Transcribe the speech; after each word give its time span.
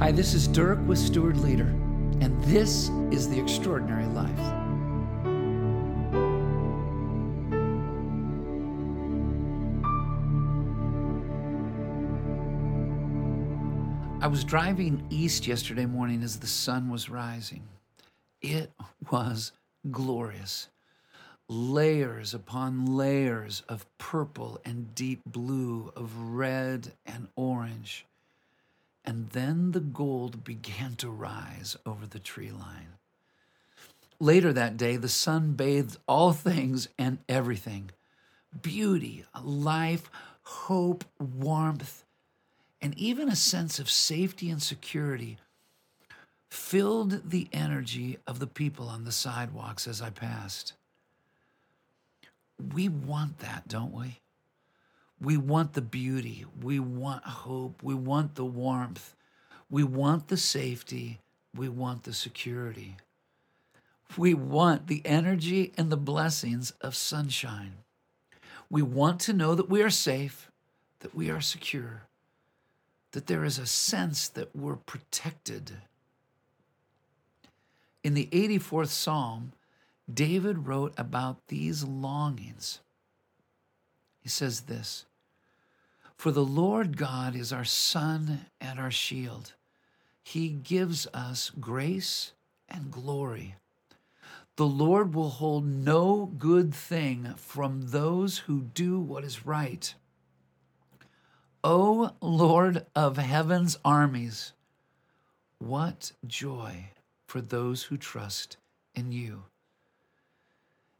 Hi, 0.00 0.10
this 0.10 0.34
is 0.34 0.48
Dirk 0.48 0.80
with 0.88 0.98
Steward 0.98 1.36
Leader, 1.36 1.68
and 2.20 2.42
this 2.44 2.90
is 3.12 3.28
The 3.28 3.40
Extraordinary 3.40 4.06
Life. 4.06 4.38
I 14.20 14.26
was 14.26 14.42
driving 14.42 15.06
east 15.10 15.46
yesterday 15.46 15.86
morning 15.86 16.24
as 16.24 16.40
the 16.40 16.48
sun 16.48 16.90
was 16.90 17.08
rising. 17.08 17.62
It 18.42 18.72
was 19.12 19.52
glorious. 19.92 20.70
Layers 21.48 22.34
upon 22.34 22.96
layers 22.96 23.62
of 23.68 23.86
purple 23.98 24.60
and 24.64 24.92
deep 24.96 25.20
blue, 25.24 25.92
of 25.94 26.18
red 26.18 26.94
and 27.06 27.28
orange. 27.36 28.06
And 29.04 29.28
then 29.30 29.72
the 29.72 29.80
gold 29.80 30.44
began 30.44 30.94
to 30.96 31.10
rise 31.10 31.76
over 31.84 32.06
the 32.06 32.18
tree 32.18 32.50
line. 32.50 32.94
Later 34.18 34.52
that 34.52 34.76
day, 34.76 34.96
the 34.96 35.08
sun 35.08 35.52
bathed 35.52 35.98
all 36.08 36.32
things 36.32 36.88
and 36.98 37.18
everything 37.28 37.90
beauty, 38.62 39.24
life, 39.42 40.08
hope, 40.42 41.04
warmth, 41.18 42.04
and 42.80 42.96
even 42.96 43.28
a 43.28 43.36
sense 43.36 43.78
of 43.78 43.90
safety 43.90 44.48
and 44.48 44.62
security 44.62 45.38
filled 46.50 47.28
the 47.28 47.48
energy 47.52 48.18
of 48.26 48.38
the 48.38 48.46
people 48.46 48.88
on 48.88 49.04
the 49.04 49.12
sidewalks 49.12 49.88
as 49.88 50.00
I 50.00 50.10
passed. 50.10 50.74
We 52.72 52.88
want 52.88 53.38
that, 53.38 53.66
don't 53.66 53.92
we? 53.92 54.20
We 55.24 55.38
want 55.38 55.72
the 55.72 55.80
beauty. 55.80 56.44
We 56.62 56.78
want 56.78 57.24
hope. 57.24 57.82
We 57.82 57.94
want 57.94 58.34
the 58.34 58.44
warmth. 58.44 59.14
We 59.70 59.82
want 59.82 60.28
the 60.28 60.36
safety. 60.36 61.20
We 61.56 61.70
want 61.70 62.02
the 62.02 62.12
security. 62.12 62.96
We 64.18 64.34
want 64.34 64.86
the 64.86 65.00
energy 65.06 65.72
and 65.78 65.90
the 65.90 65.96
blessings 65.96 66.72
of 66.82 66.94
sunshine. 66.94 67.76
We 68.68 68.82
want 68.82 69.20
to 69.22 69.32
know 69.32 69.54
that 69.54 69.70
we 69.70 69.82
are 69.82 69.90
safe, 69.90 70.50
that 71.00 71.14
we 71.14 71.30
are 71.30 71.40
secure, 71.40 72.02
that 73.12 73.26
there 73.26 73.44
is 73.44 73.58
a 73.58 73.66
sense 73.66 74.28
that 74.28 74.54
we're 74.54 74.76
protected. 74.76 75.72
In 78.02 78.12
the 78.12 78.26
84th 78.26 78.88
Psalm, 78.88 79.52
David 80.12 80.66
wrote 80.66 80.92
about 80.98 81.46
these 81.48 81.82
longings. 81.82 82.80
He 84.20 84.28
says 84.28 84.62
this 84.62 85.06
For 86.24 86.32
the 86.32 86.42
Lord 86.42 86.96
God 86.96 87.36
is 87.36 87.52
our 87.52 87.66
sun 87.66 88.46
and 88.58 88.80
our 88.80 88.90
shield. 88.90 89.52
He 90.22 90.48
gives 90.48 91.06
us 91.12 91.50
grace 91.60 92.32
and 92.66 92.90
glory. 92.90 93.56
The 94.56 94.64
Lord 94.64 95.14
will 95.14 95.28
hold 95.28 95.66
no 95.66 96.32
good 96.38 96.74
thing 96.74 97.34
from 97.36 97.88
those 97.88 98.38
who 98.38 98.62
do 98.62 98.98
what 98.98 99.22
is 99.22 99.44
right. 99.44 99.94
O 101.62 102.14
Lord 102.22 102.86
of 102.96 103.18
heaven's 103.18 103.78
armies, 103.84 104.54
what 105.58 106.12
joy 106.26 106.86
for 107.26 107.42
those 107.42 107.82
who 107.82 107.98
trust 107.98 108.56
in 108.94 109.12
you. 109.12 109.42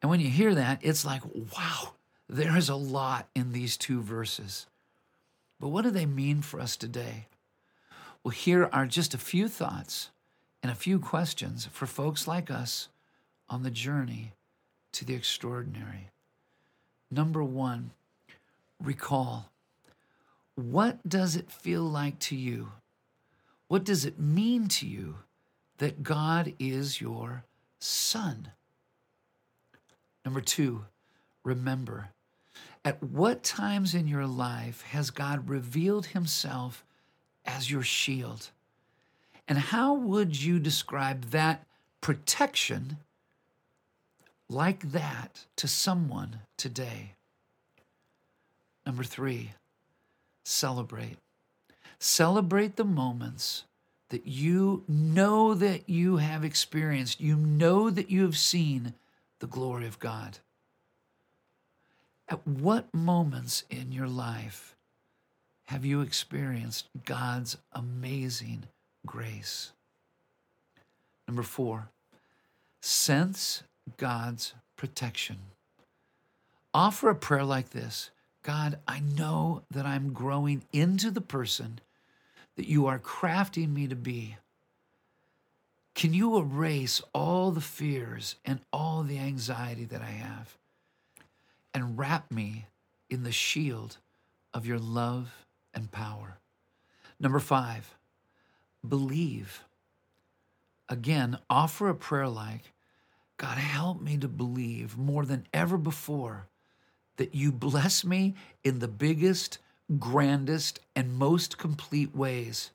And 0.00 0.08
when 0.08 0.20
you 0.20 0.30
hear 0.30 0.54
that, 0.54 0.78
it's 0.80 1.04
like, 1.04 1.20
wow, 1.34 1.92
there 2.26 2.56
is 2.56 2.70
a 2.70 2.74
lot 2.74 3.28
in 3.34 3.52
these 3.52 3.76
two 3.76 4.00
verses. 4.00 4.66
But 5.60 5.68
what 5.68 5.82
do 5.82 5.90
they 5.90 6.06
mean 6.06 6.40
for 6.40 6.58
us 6.58 6.76
today? 6.76 7.26
Well, 8.24 8.32
here 8.32 8.68
are 8.72 8.86
just 8.86 9.14
a 9.14 9.18
few 9.18 9.46
thoughts 9.46 10.10
and 10.62 10.72
a 10.72 10.76
few 10.76 10.98
questions 10.98 11.68
for 11.70 11.86
folks 11.86 12.26
like 12.26 12.50
us 12.50 12.88
on 13.48 13.62
the 13.62 13.70
journey 13.70 14.32
to 14.92 15.04
the 15.04 15.14
extraordinary. 15.14 16.08
Number 17.10 17.44
one, 17.44 17.90
recall. 18.82 19.50
What 20.54 21.06
does 21.08 21.36
it 21.36 21.50
feel 21.50 21.82
like 21.82 22.18
to 22.20 22.36
you? 22.36 22.72
What 23.68 23.84
does 23.84 24.04
it 24.04 24.18
mean 24.18 24.68
to 24.68 24.86
you 24.86 25.16
that 25.78 26.02
God 26.02 26.54
is 26.58 27.00
your 27.00 27.44
sun? 27.78 28.48
Number 30.24 30.40
two, 30.40 30.84
remember. 31.44 32.10
At 32.84 33.02
what 33.02 33.42
times 33.42 33.94
in 33.94 34.08
your 34.08 34.26
life 34.26 34.82
has 34.90 35.10
God 35.10 35.48
revealed 35.48 36.06
himself 36.06 36.84
as 37.44 37.70
your 37.70 37.82
shield? 37.82 38.50
And 39.46 39.58
how 39.58 39.94
would 39.94 40.40
you 40.40 40.58
describe 40.58 41.30
that 41.30 41.66
protection 42.00 42.98
like 44.48 44.92
that 44.92 45.46
to 45.56 45.68
someone 45.68 46.40
today? 46.56 47.14
Number 48.86 49.04
three, 49.04 49.52
celebrate. 50.44 51.16
Celebrate 51.98 52.76
the 52.76 52.84
moments 52.84 53.64
that 54.08 54.26
you 54.26 54.84
know 54.88 55.54
that 55.54 55.88
you 55.88 56.16
have 56.16 56.44
experienced, 56.44 57.20
you 57.20 57.36
know 57.36 57.90
that 57.90 58.10
you 58.10 58.22
have 58.22 58.36
seen 58.36 58.94
the 59.38 59.46
glory 59.46 59.86
of 59.86 59.98
God. 59.98 60.38
At 62.30 62.46
what 62.46 62.94
moments 62.94 63.64
in 63.70 63.90
your 63.90 64.06
life 64.06 64.76
have 65.64 65.84
you 65.84 66.00
experienced 66.00 66.88
God's 67.04 67.56
amazing 67.72 68.64
grace? 69.04 69.72
Number 71.26 71.42
four, 71.42 71.88
sense 72.80 73.64
God's 73.96 74.54
protection. 74.76 75.38
Offer 76.72 77.10
a 77.10 77.16
prayer 77.16 77.44
like 77.44 77.70
this 77.70 78.10
God, 78.44 78.78
I 78.86 79.00
know 79.00 79.62
that 79.68 79.84
I'm 79.84 80.12
growing 80.12 80.62
into 80.72 81.10
the 81.10 81.20
person 81.20 81.80
that 82.54 82.68
you 82.68 82.86
are 82.86 83.00
crafting 83.00 83.74
me 83.74 83.88
to 83.88 83.96
be. 83.96 84.36
Can 85.96 86.14
you 86.14 86.38
erase 86.38 87.02
all 87.12 87.50
the 87.50 87.60
fears 87.60 88.36
and 88.44 88.60
all 88.72 89.02
the 89.02 89.18
anxiety 89.18 89.84
that 89.86 90.00
I 90.00 90.12
have 90.12 90.56
and 91.74 91.98
wrap 91.98 92.30
me 92.30 92.66
in 93.08 93.22
the 93.22 93.32
shield 93.32 93.98
of 94.52 94.66
your 94.66 94.78
love 94.78 95.46
and 95.74 95.90
power? 95.90 96.38
Number 97.18 97.38
five, 97.38 97.94
believe. 98.86 99.64
Again, 100.88 101.38
offer 101.48 101.88
a 101.88 101.94
prayer 101.94 102.28
like, 102.28 102.72
God, 103.36 103.58
help 103.58 104.00
me 104.00 104.18
to 104.18 104.28
believe 104.28 104.98
more 104.98 105.24
than 105.24 105.46
ever 105.52 105.78
before 105.78 106.48
that 107.16 107.34
you 107.34 107.52
bless 107.52 108.04
me 108.04 108.34
in 108.64 108.78
the 108.78 108.88
biggest, 108.88 109.58
grandest, 109.98 110.80
and 110.96 111.14
most 111.14 111.58
complete 111.58 112.16
ways, 112.16 112.70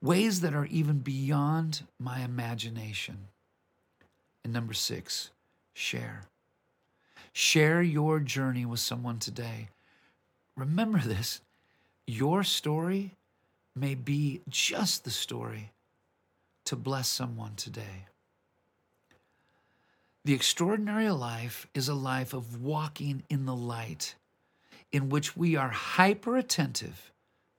ways 0.00 0.40
that 0.40 0.54
are 0.54 0.66
even 0.66 0.98
beyond 0.98 1.82
my 1.98 2.20
imagination. 2.20 3.28
And 4.42 4.52
number 4.52 4.74
six, 4.74 5.30
share. 5.72 6.22
Share 7.32 7.82
your 7.82 8.20
journey 8.20 8.64
with 8.66 8.80
someone 8.80 9.18
today. 9.18 9.68
Remember 10.56 10.98
this 10.98 11.40
your 12.06 12.42
story 12.42 13.12
may 13.74 13.94
be 13.94 14.40
just 14.48 15.04
the 15.04 15.10
story 15.10 15.70
to 16.64 16.76
bless 16.76 17.08
someone 17.08 17.54
today. 17.56 18.06
The 20.24 20.34
extraordinary 20.34 21.10
life 21.10 21.66
is 21.74 21.88
a 21.88 21.94
life 21.94 22.32
of 22.32 22.62
walking 22.62 23.22
in 23.28 23.46
the 23.46 23.56
light, 23.56 24.14
in 24.92 25.08
which 25.08 25.36
we 25.36 25.56
are 25.56 25.70
hyper 25.70 26.36
attentive 26.36 27.10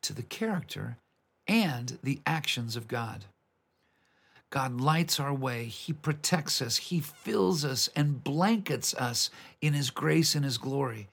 to 0.04 0.14
the 0.14 0.24
character 0.24 0.98
and 1.48 1.98
the 2.04 2.22
actions 2.26 2.76
of 2.76 2.88
God. 2.88 3.26
God 4.54 4.80
lights 4.80 5.20
our 5.20 5.34
way. 5.34 5.66
He 5.66 5.94
protects 5.94 6.62
us. 6.62 6.78
He 6.78 7.00
fills 7.00 7.66
us 7.66 7.90
and 7.96 8.24
blankets 8.24 8.94
us 8.94 9.32
in 9.62 9.74
His 9.74 9.90
grace 9.90 10.36
and 10.36 10.46
His 10.46 10.60
glory. 10.60 11.08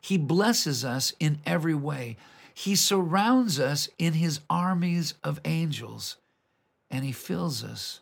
He 0.00 0.16
blesses 0.16 0.86
us 0.86 1.12
in 1.20 1.38
every 1.44 1.74
way. 1.74 2.16
He 2.54 2.74
surrounds 2.74 3.60
us 3.60 3.90
in 3.98 4.14
His 4.14 4.40
armies 4.48 5.12
of 5.22 5.38
angels, 5.44 6.16
and 6.90 7.04
He 7.04 7.12
fills 7.12 7.62
us 7.62 8.00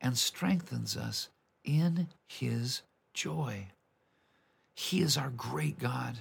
and 0.00 0.16
strengthens 0.16 0.96
us 0.96 1.28
in 1.62 2.06
his 2.26 2.82
joy. 3.12 3.66
He 4.74 5.00
is 5.00 5.16
our 5.16 5.30
great 5.30 5.78
God, 5.78 6.18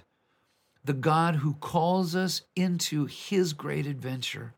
the 0.83 0.93
God 0.93 1.35
who 1.35 1.53
calls 1.53 2.15
us 2.15 2.41
into 2.55 3.05
his 3.05 3.53
great 3.53 3.85
adventure. 3.85 4.53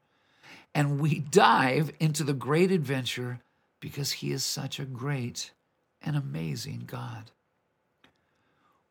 And 0.77 0.99
we 0.99 1.21
dive 1.21 1.91
into 1.99 2.23
the 2.23 2.35
great 2.35 2.69
adventure 2.69 3.39
because 3.79 4.11
he 4.11 4.31
is 4.31 4.43
such 4.43 4.79
a 4.79 4.85
great 4.85 5.49
and 6.03 6.15
amazing 6.15 6.83
God. 6.85 7.31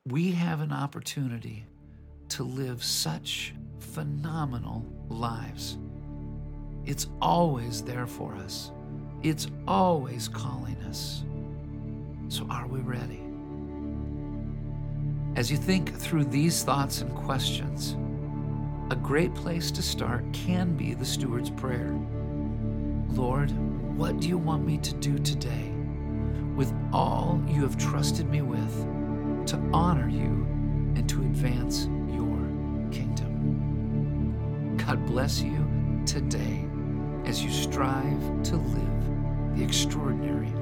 We 0.05 0.33
have 0.33 0.61
an 0.61 0.73
opportunity 0.73 1.65
to 2.31 2.43
live 2.43 2.83
such 2.83 3.55
phenomenal 3.79 4.85
lives. 5.09 5.79
It's 6.87 7.07
always 7.23 7.83
there 7.83 8.09
for 8.09 8.35
us, 8.35 8.73
it's 9.23 9.47
always 9.69 10.27
calling 10.27 10.79
us. 10.89 11.23
So, 12.27 12.49
are 12.51 12.67
we 12.67 12.81
ready? 12.81 13.23
As 15.37 15.53
you 15.53 15.57
think 15.57 15.97
through 15.97 16.25
these 16.25 16.65
thoughts 16.65 17.01
and 17.01 17.15
questions, 17.15 17.95
a 18.91 18.97
great 18.97 19.35
place 19.35 19.73
to 19.73 19.83
start 19.83 20.25
can 20.33 20.77
be 20.77 20.95
the 20.95 21.05
steward's 21.05 21.51
prayer. 21.51 21.99
Lord, 23.09 23.51
what 23.97 24.21
do 24.21 24.29
you 24.29 24.39
want 24.39 24.65
me 24.65 24.79
to 24.79 24.95
do 24.95 25.19
today 25.19 25.73
with 26.55 26.73
all 26.93 27.43
you 27.49 27.63
have 27.63 27.77
trusted 27.77 28.31
me 28.31 28.43
with 28.43 28.77
to 29.47 29.57
honor 29.73 30.09
you 30.09 30.47
and 30.95 31.09
to 31.09 31.21
advance 31.21 31.87
your 32.09 32.39
kingdom? 32.93 34.77
God 34.77 35.05
bless 35.05 35.41
you 35.41 35.67
today 36.07 36.65
as 37.25 37.43
you 37.43 37.51
strive 37.51 38.43
to 38.45 38.57
live 38.57 39.57
the 39.57 39.65
extraordinary 39.65 40.53